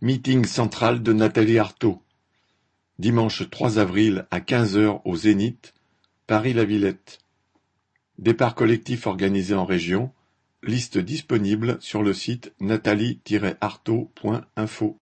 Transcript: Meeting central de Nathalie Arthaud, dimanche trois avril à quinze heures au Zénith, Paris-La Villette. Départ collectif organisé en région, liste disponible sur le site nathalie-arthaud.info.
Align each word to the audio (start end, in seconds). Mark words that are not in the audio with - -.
Meeting 0.00 0.44
central 0.44 1.02
de 1.02 1.12
Nathalie 1.12 1.58
Arthaud, 1.58 2.00
dimanche 3.00 3.50
trois 3.50 3.80
avril 3.80 4.28
à 4.30 4.40
quinze 4.40 4.76
heures 4.76 5.04
au 5.04 5.16
Zénith, 5.16 5.74
Paris-La 6.28 6.64
Villette. 6.64 7.18
Départ 8.16 8.54
collectif 8.54 9.08
organisé 9.08 9.56
en 9.56 9.64
région, 9.64 10.12
liste 10.62 10.98
disponible 10.98 11.78
sur 11.80 12.04
le 12.04 12.14
site 12.14 12.52
nathalie-arthaud.info. 12.60 14.96